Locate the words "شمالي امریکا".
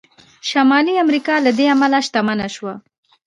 0.49-1.35